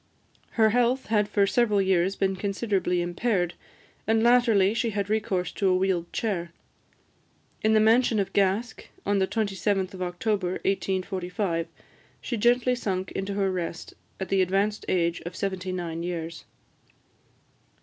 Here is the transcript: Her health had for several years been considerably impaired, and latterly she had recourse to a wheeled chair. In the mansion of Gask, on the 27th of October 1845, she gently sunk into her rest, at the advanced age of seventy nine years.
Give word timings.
Her 0.53 0.71
health 0.71 1.05
had 1.13 1.29
for 1.29 1.45
several 1.45 1.79
years 1.79 2.15
been 2.15 2.35
considerably 2.35 3.03
impaired, 3.03 3.53
and 4.07 4.23
latterly 4.23 4.73
she 4.73 4.89
had 4.89 5.11
recourse 5.11 5.51
to 5.51 5.67
a 5.69 5.75
wheeled 5.75 6.11
chair. 6.11 6.51
In 7.61 7.73
the 7.73 7.79
mansion 7.79 8.17
of 8.19 8.33
Gask, 8.33 8.87
on 9.05 9.19
the 9.19 9.27
27th 9.27 9.93
of 9.93 10.01
October 10.01 10.53
1845, 10.65 11.67
she 12.19 12.35
gently 12.35 12.73
sunk 12.73 13.11
into 13.11 13.35
her 13.35 13.51
rest, 13.51 13.93
at 14.19 14.29
the 14.29 14.41
advanced 14.41 14.85
age 14.87 15.21
of 15.21 15.35
seventy 15.35 15.71
nine 15.71 16.01
years. 16.01 16.45